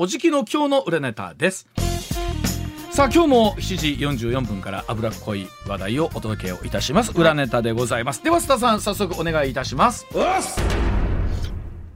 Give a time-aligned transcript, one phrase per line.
[0.00, 1.66] おじきの今日の裏ネタです。
[2.92, 7.10] さあ今日も7時44分から脂っこい話題をお届けをいたします。
[7.18, 8.22] 裏ネタでございます。
[8.22, 10.06] では須田さん早速お願いいたします。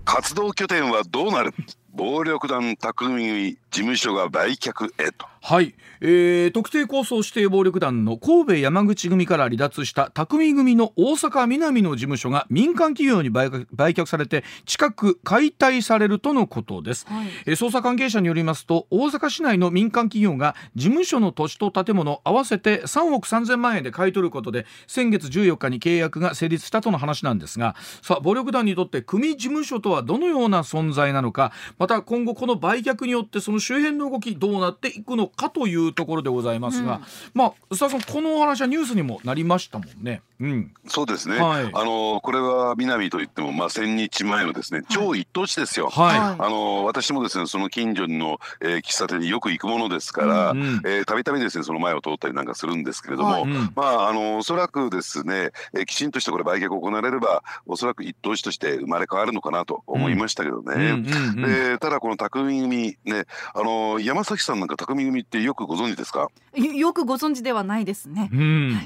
[0.05, 1.55] 活動拠点はどうなる？
[1.95, 5.27] 暴力団匠組事務所が売却へと。
[5.45, 17.27] はい、えー、特定抗争指定暴力団の神戸山口組から離脱した匠組の大阪南の事務所が民間企業に売却されて近く解体されるとのことです、はい。
[17.47, 37.01] えー捜査関係者によりますと大阪市内の民間企業が事務所の土地と建物合わせて3億3000万円で買い取ることで先月14日に契約が成立したとの話なんですがさあ暴力団にとって組事務所とはどのような存在なのかまた今後この売却によってその周辺の動きどうなっていくのかというところでございますが、
[37.35, 40.23] まあ須田さんこのお話はニュースにもなりましたもんね。
[40.43, 41.71] うん、そうですね、はい。
[41.73, 50.55] あのこれは南といってもまあ千日前のですね超一等地ですよ、はい、はいあの私もですねその近所の、えー喫茶店によく行くものですから
[51.07, 53.43] たびたびですねその前を通ったりなんかするんですけれども、はい。
[53.43, 53.73] うん。
[53.77, 61.05] まああのおそらくですね、えーきちんとしたこれ売却が行われればおそらく一等地として生まれ変わるのかなと思いましたけどね。
[61.75, 66.29] うただこの匠組ねあの山崎さんなんか匠組ってよくご存知ですか？
[66.55, 68.31] よよくご存知ではないですね。
[68.33, 68.81] うん。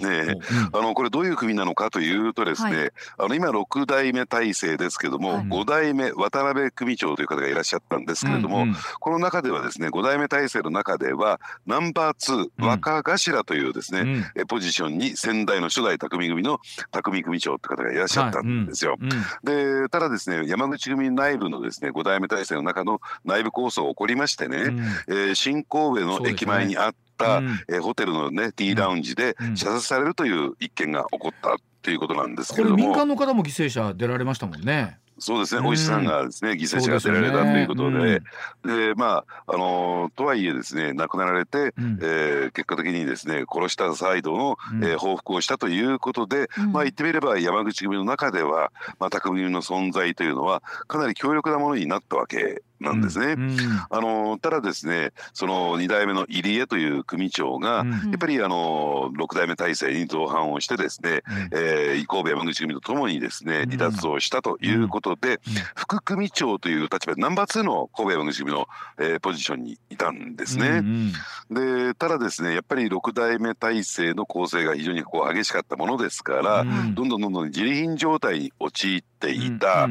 [0.72, 2.92] あのこれどういう組なのかというとですね、はい。
[3.18, 5.42] あの今6代目体制ですけども、はい。
[5.44, 8.76] 5代目渡辺組長という方がいらっしゃったんですけれども、うんうん。
[9.00, 14.24] この中ではですね5代目体制の中ではナンバー2うん若頭というですね、うん。
[14.34, 16.58] えポジションに先代の初代匠組の
[16.90, 18.96] 匠組長って方がいらっしゃったんですよ。
[19.00, 19.08] うん。
[19.44, 24.78] でただですね山口組内部のですね5代目体制の中の内部構想が起こりましてね、うん。
[25.08, 27.60] えー新神戸の駅前にあった、うん。
[27.68, 29.56] えーホテルのね T ラウンジでうん。
[29.56, 34.98] 射殺されるという一件が起こったっていうことなんですけこれれども、民間の方も犠牲者出られましたもんね。
[35.18, 35.66] そうですね、うん。
[35.68, 38.20] お医者さんがですね犠牲者が出られたということで、
[38.64, 41.98] でまああのーとはいえですね亡くなられて、うん。
[42.02, 44.84] えー結果的にですね殺したサイドの、うん。
[44.84, 46.72] えー報復をしたということで、うん。
[46.72, 53.32] まあ言ってみれば山口組の中では、まあ、匠組の存在というのはかなり強力なものになったわけなんですね。
[53.32, 53.56] うん。
[53.90, 57.90] あのただですねその2代目の入江という組長が、うん。
[57.90, 61.22] やっぱりあの6代目体制に造反をしてですね、
[61.52, 63.70] えー、神戸山口組とともにですねうん。
[63.70, 65.40] 離脱をしたということで、
[65.74, 68.66] 副組長という立場でナンバー2の神戸山口組の、
[68.98, 70.68] えーポジションにいたんですね。
[70.68, 71.12] うん
[71.50, 76.94] でただですねやっぱり6代目体制の構成が非常にこう激しかったものですから、うん。
[76.94, 79.88] どんどんどんどん自利品状態に陥っていた。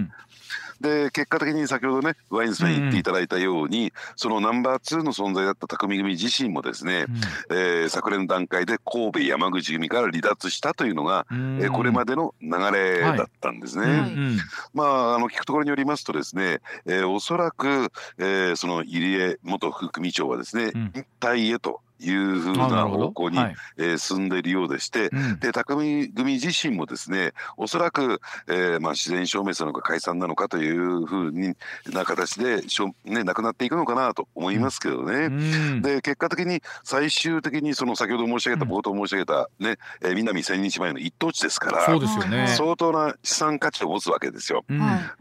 [0.80, 7.06] うんで結果的に先ほどねワインズさんに言っていただいたように、そのナンバー2の存在だった匠組自身もですね、
[7.50, 11.60] えー昨年の段階で神戸山口組から離脱したというのが、うん。
[11.62, 13.84] えーこれまでの流れだったんですね。
[13.84, 14.38] うんはいうん。
[14.74, 20.92] まあ、あの聞くところによりますとですね、えーおそらく、えーその入江元副組長はですね、うん。
[20.96, 23.56] 引退へというふうな方向に、はい。
[23.78, 25.40] えー進んでいるようでして、うん。
[25.40, 31.56] で匠組自身もですねおそらく、えーまあ、自然消滅なのか解散なのかというふうに
[31.92, 35.26] な形でしょ、ね、なくなっていくのかなと思いますけどね。
[35.26, 35.82] うん。
[35.82, 38.72] で結果的に最終的にその先ほど申し上げたうん。
[38.72, 42.48] 冒頭申し上げた、ねえー南千日前の一等地ですからそうですよね。
[42.50, 44.66] 相当な資産価値を持つわけですよ。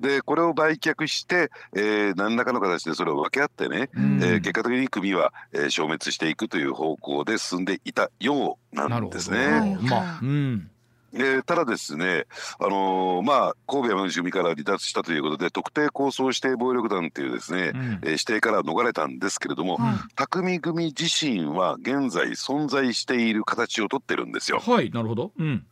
[0.00, 4.20] でこれを売却して、えー何らかの形でそれを分け合ってね、うん。
[4.22, 9.10] えー結果的に組は、えー消滅していくという方向で進んでいたようななん。
[9.10, 9.38] ですね。
[9.46, 10.70] はいまあ、うん。
[11.16, 12.26] えーただですね、
[12.58, 24.58] あのーまあ、神戸山口組から離脱したということで特定抗争指定暴力団というですね、うんえー指定から逃れたんですけれども、はい匠組自身は現在存在している形をとってるんですよ。
[24.58, 25.32] はい、なるほど。
[25.38, 25.64] うん。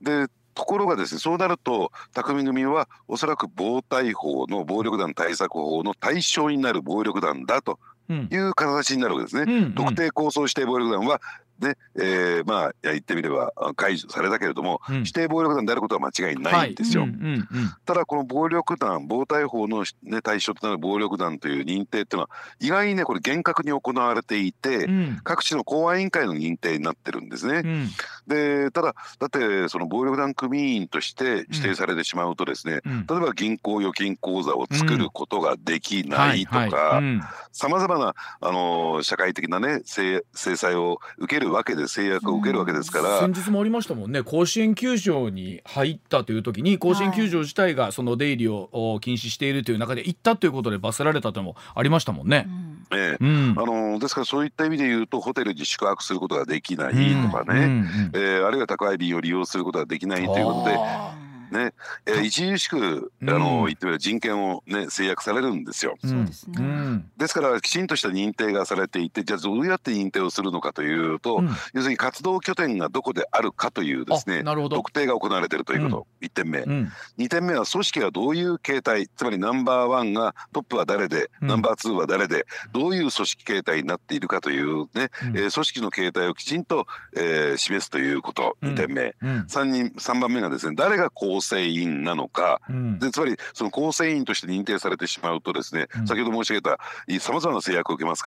[0.00, 7.80] でところがですねそうなると匠組はおそらく暴対法の暴力団対策法の対象になる暴力団だとうん。
[8.12, 9.52] いう形になるわけですね。
[9.52, 11.20] うん特定抗争指定暴力団は
[11.60, 14.96] ねえーまあ言ってみればあ解除されたけれども、うん。
[14.98, 17.02] 指定暴力団であることは間違いないんですよ。
[17.02, 17.46] はいうんうんうん。
[17.84, 22.30] ただこの暴力団暴対法の、ね、対象となる暴力団という認定っていうのは
[22.60, 25.20] 意外にねこれ厳格に行われていて、うん。
[25.22, 27.62] 各地の公安委員会の認定になってるんですね。
[27.64, 27.88] うん。
[28.26, 33.06] でただだってその暴力団組員として指定されてしまうとですね、うん。
[33.06, 37.20] 例えば銀行預金口座を作ることができないとかうん。
[37.52, 44.22] さまざまな、あのー社会的なね制制裁を受けるわけで制約を受けるわけですから、先日もありましたもんね。
[44.22, 52.48] 甲子園球場に入ったという時に甲子園球場自体がその出入りをお禁止しているという中で行ったということで罰せられたというのもありましたもんね。
[52.92, 53.24] ええ。
[53.24, 53.54] うん。
[53.56, 57.70] あのーですからそういった意味で言うとホテルに宿泊することができないとかね、うん。
[57.70, 58.10] うん。
[58.14, 61.29] えーあるいは宅配便を利用することができないということで。
[61.52, 61.72] あね、
[62.06, 63.30] えー著しく、うん。
[63.30, 65.96] あの言ってみれば人権をね制約されるんですよ。
[66.04, 66.56] ーそうですね。
[66.58, 67.10] うん。
[67.16, 71.48] ですからきちんとした認定がされていてじゃあどうやって認定をするのかというと、うん。
[71.74, 74.76] 要するに活動拠点がどこであるかというですねあなるほど。
[74.76, 76.92] 特定が行われているということ、1点目、うん。
[77.18, 81.48] 2点目は組織がどういう形態つまりナンバーワンがトップは誰で、うん。
[81.48, 85.36] ナンバーツーは誰でどういう組織形態になっているかというね、うん。
[85.38, 86.86] えー組織の形態をきちんと、
[87.16, 88.74] えー示すということうん。
[88.74, 89.40] 2点目、うん。
[89.48, 96.77] 3人3番目がですね誰が構成員なのかうんでつまりその構成員として認定されてしまうとですね、うん先ほど申し上げた
[97.19, 98.23] さまざまな制約を受けます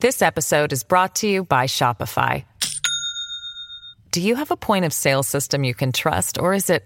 [0.00, 2.44] This episode is brought to you by Shopify.
[4.12, 6.84] Do you have a point of sale system you can trust, or is it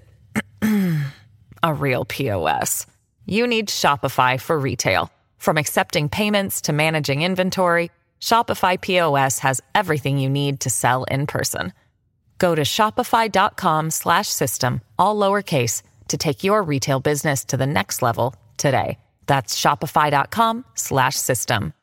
[1.62, 2.87] a real POS?
[3.27, 5.11] You need Shopify for retail.
[5.38, 7.91] From accepting payments to managing inventory,
[8.21, 11.73] Shopify POS has everything you need to sell in person.
[12.38, 18.02] Go to shopify.com slash system, all lowercase, to take your retail business to the next
[18.02, 18.98] level today.
[19.28, 21.74] That's shopify.com slash system.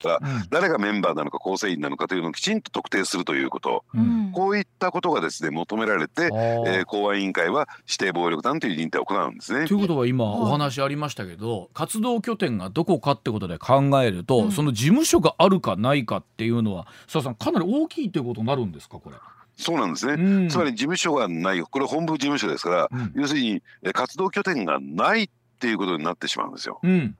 [0.00, 0.20] が
[0.50, 9.74] 誰がメンバーなのか構成員なのかというのをきちんと特定するということ、うんこういったことがですね求められて、えー公安委員会は指定暴力団という認定を行うんですねと。
[9.74, 19.16] いうことは今お話ありましたけど活動拠点がどこかってことで考えると、その事務所があるかないかっていうのは佐々さんかなり大きいということになるんですかこれ。
[19.58, 20.48] そうなんですね、うん。
[20.48, 23.12] つまり事務所がないこれ本部事務所ですから、うん。
[23.16, 25.28] 要するにえー活動拠点がないっ
[25.58, 26.78] ていうことになってしまうんですよ。
[26.82, 27.16] うん、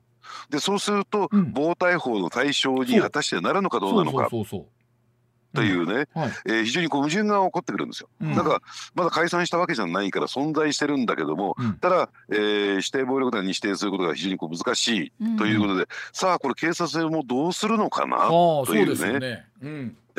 [0.49, 1.51] でそうすると、うん。
[1.51, 4.29] 暴対法の対象に果たしてなるのかどうなのか。
[5.51, 6.23] というね、そう。
[6.23, 6.31] はい。
[6.45, 8.09] えー非常にこう矛盾が起こってくるんですよ。
[8.21, 8.35] うん。
[8.35, 8.61] だから
[8.93, 11.73] まだ解散したわけじゃないから存在してるんだけども、うん。
[11.79, 19.45] ただ、えー指定暴力団に指定することが非常にこう難しいということで、さあこれ警察もどうするのかなというそうですよね。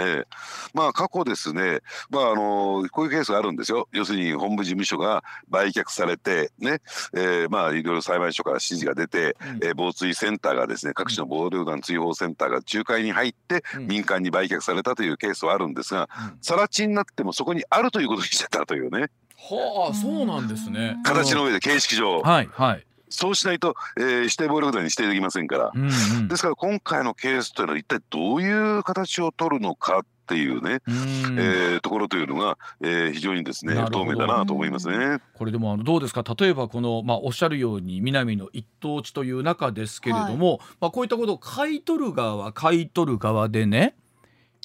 [0.01, 0.27] ええ。
[0.75, 1.81] まあ過去ですね、
[2.11, 3.89] まああのこういうケースがあるんですよ。
[3.93, 6.81] 要するに本部事務所が売却されてね、
[7.15, 9.57] えーまあいろいろ裁判所から指示が出て、うん。
[9.65, 13.87] えー防水センターがですね各地の暴力団追放センターが仲介に入ってうん。
[13.87, 16.39] 民間に売却されたというケースはあるんですが、うん。
[16.41, 19.11] 更地になってもそこにあるということにしてたというね。
[19.43, 20.99] はあそうなんですね。
[21.05, 22.87] 形の上で形式上、はいはい。
[23.11, 25.73] そうしないと、えー指定暴力団に指定できませんから。
[25.75, 26.29] うんうん。
[26.29, 35.19] ですから今回のケースというのは一体どういう形を取るのかっていうね、うんえーところというのが、えー非常にですね不透明だなと思いますね。
[35.35, 36.23] これでもあのどうですか？
[36.39, 43.97] 例えばこの、まあ、おっしゃるように南の一等地という中ですけれども、まあ、こういったことを買い取る側は買い取る側でね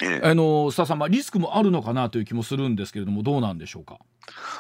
[0.02, 3.98] えーあの須田さん、まあ、リスクもあるのかなという気もするんですけれどもどうなんでしょうか？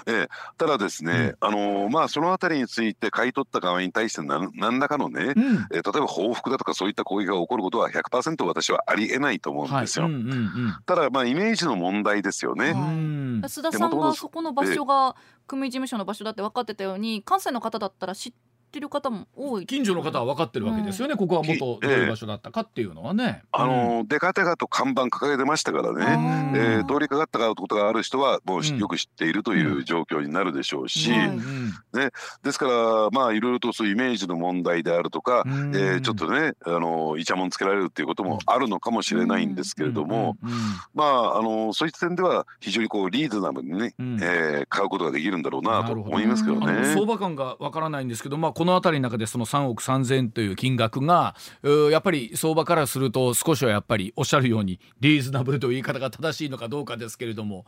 [0.05, 0.27] えー
[0.57, 5.67] ただですね、あのーまあそのあたりについて買い取った側に対して何何らかのね、うん。
[5.73, 10.05] えー例えば報復だとかそういった攻撃が起こることは100%私はありえないと思うんはいですよ。
[10.05, 10.75] うんうんうん。
[10.85, 12.69] ただまあイメージの問題ですよね。
[12.71, 13.41] うはいん。
[13.41, 15.15] 須田さんがそこの場所が
[15.47, 18.33] 組事務所の場所だって分かってたように関西の方だったら知っ
[18.75, 19.66] てる方も多い。
[19.66, 23.44] 近所の方は分かってるわけですよね、ここは元どういう場所だったかっていうのはね。
[23.51, 26.52] あのーデカデカと看板掲げてましたからね。
[26.54, 26.59] うん。
[26.59, 31.73] えー通りかかったことがある人はもうしうんよく知っているという状況になるでしょうし、はいうん
[32.44, 35.76] ですからまあいろいろとそういうイメージの問題であるとか、うん。
[35.76, 40.57] えーちょっとねあのイチャモンつけられるっていうこともあるのかもしれないんですけれども、うんうん
[40.94, 44.19] まああのそういった点では非常にこうリーズナブルにね、うん。
[44.21, 46.94] えー買うことができるんだろうなと思いますけどね。
[46.94, 51.36] 相場感がわからないんですけど、まあ、この辺りの中でその3億3000という金額が
[51.92, 57.68] やっぱり相場からすると少しはやっぱりおっしゃるようにリーズナブルという言い方が正しいのかどうかですけれども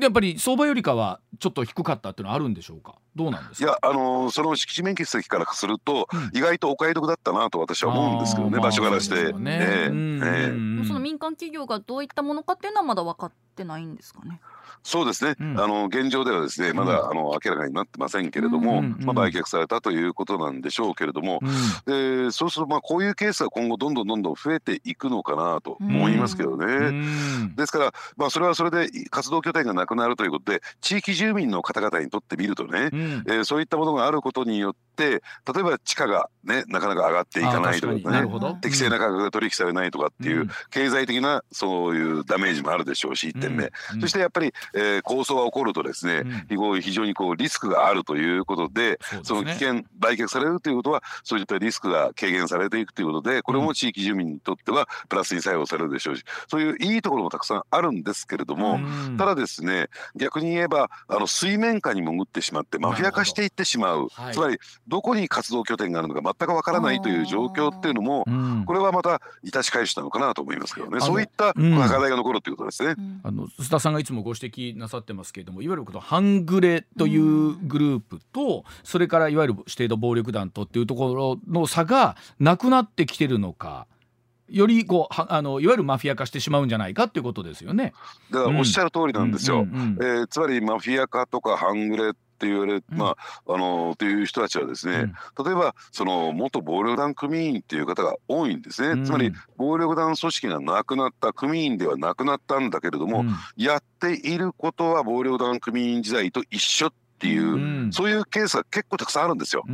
[0.00, 2.96] やっぱり相場よりかはちょっと低かったっていうのはあるんでしょうか？
[3.14, 3.66] どうなんですか？
[3.66, 6.30] いやあのその敷地面積席からすると、うん。
[6.36, 9.26] 意外とお買い得だったなと私は思うんですけどね場所からして。
[9.28, 14.40] その民間企業がどういったものかっていうのはまだ分かってないんですかね？
[14.82, 15.60] そうですね、うん。
[15.60, 17.10] あの現状ではですねまだ、うん。
[17.10, 21.40] あの明らかになってませんけれども、うんまあ、売却されたということなんでしょうけれども、
[21.86, 26.66] でそうするとまあこういうケースが今後どんどんどんどん増えていくのかなと思いますけどね。
[26.66, 27.54] うん。
[27.56, 33.24] ですから、まあ、それはそれで活動拠点がなくなるということで地域住民の方々にとってみるとね、うん。
[33.26, 35.22] えーそういったものがあることによって
[35.54, 38.14] 例えば地価がねなかなか上がっていかないとかねかに。
[38.14, 38.54] なるほど。
[38.54, 40.50] 適正な価格で取引されないとかっていう、うん。
[40.70, 43.64] 経済的なそういうダメージもあるでしょうし1点目、
[43.94, 44.00] うん。
[44.00, 46.80] そしてやっぱり、えー構想が起こるとですね、うん。
[46.80, 59.16] 非常にこうリスクがあるということでその危険売却されるということはそういったリスクが軽減されていくということでこれも地域住民にとってはプラスに作用されるでしょうしそういういいところもたくさんあるんですけれども、うん。
[59.16, 64.34] ただですね逆に言えばあの水面下に潜ってしまってマフィア化していってしまう、はい。
[64.34, 64.58] つまり
[64.88, 68.64] どこに活動拠点があるのか全くわからないという状況っていうのもうん。
[68.66, 70.98] これはまた致し返しなのかなと思いますけどね。
[70.98, 71.76] のそういったうん。
[71.76, 72.94] 課題が残るということですね。
[72.96, 73.20] うん。
[73.22, 83.86] あの須田さんがいつもご指摘なさってますけれどもいわゆるこの半グレというグループと、それからいわゆる指定の暴力団とっていうところの差がなくなってきてるのか
[84.48, 87.92] よりこうはあのいわゆるマフィア化してしまうんじゃないかっていうことですよね。
[88.30, 89.66] だからおっしゃる通りなんですよ。
[90.30, 92.82] つまりマフィア化とか半グレって言われ、うん。
[92.90, 93.16] ま
[93.46, 95.12] ああのという人たちはですね、
[95.44, 99.04] 例えばその元暴力団組員っていう方が多いんですね、うん。
[99.04, 103.34] つまり暴力団組織がなくなった組員ではなくなったんだけれども、うん。
[103.56, 107.92] やっていることは暴力団組員時代と一緒っていう、うん。
[107.92, 109.64] そういうケースが結構たくさんあるんですよ。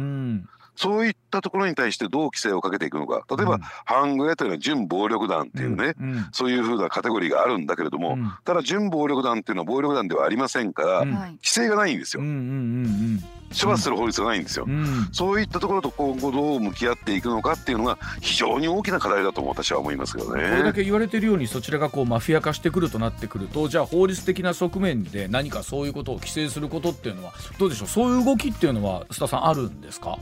[0.75, 3.23] うんそういったところに対してどう規制をかけていくのか。
[3.37, 3.61] 例えば、うん。
[3.85, 8.33] 半グレというのは準暴力団っていうね、うんそういうふうなカテゴリーがあるんだけれども、うん。
[8.45, 11.14] ただ準暴力団っていうのは暴力団ではありませんから、うん。
[11.14, 12.23] はい規制がないんですよ。
[12.23, 13.23] うんうん
[13.61, 14.73] 処罰する法律がないんですよ、うん。
[14.73, 20.73] うんうんそういったところと今後どう向き合っていくのかっていうのが非常に大きな課題だと私は思いますけどこれだね。
[20.73, 27.88] け言われてるようにそちらがこうマフィア化してくるとなってくるとじゃあ法律的な側面で何かそういうことを規制することっていうのはどうでしょう？
[27.88, 30.19] そういう動きっていうのは須田さんあるんですか？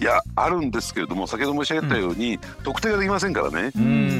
[0.00, 3.70] いやあるんですけれども先ほど申し上げたように、特定ができませんからね。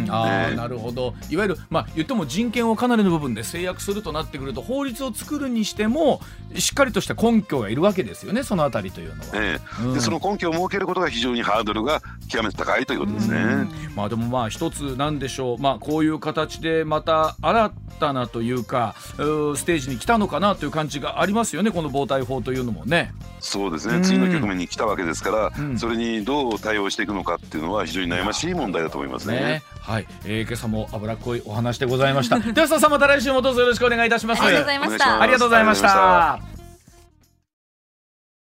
[0.07, 0.15] うん。
[0.15, 1.15] あなるほど。
[1.31, 6.21] いわゆるまあ言っても人権をかなりの部分で制約するとなってくると法律を作るにしても
[6.55, 9.29] しっかりとした根拠がいるわけですよねそのあたりというのは。
[9.35, 9.59] え
[9.95, 13.39] でその根拠を設けることが非常にハードルが極めて高いということですね。
[13.39, 13.71] うん。
[13.95, 15.59] まあでもまあ一つなんでしょう。
[15.59, 23.13] まあこういう形でまた新たなというかうーステージに来たのかなという感じがありますよねこの防体法というのもね。
[23.41, 24.03] そうですね、うん。
[24.03, 25.79] 次の局面に来たわけですから、うん。
[25.79, 29.41] それにどう対応していくのかっていうのは非常に悩ましい問題だと思いますね。
[29.41, 32.41] ねはい、えー、今朝も脂っこいお話でございました。
[32.53, 34.43] ではさんまた来週もどうぞよろしくお願いいたします。
[34.43, 36.56] ありがとうございましたありがとうございました。